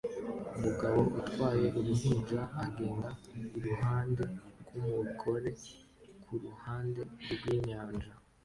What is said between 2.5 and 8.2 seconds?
agenda iruhande rwumugore kuruhande rwinyanja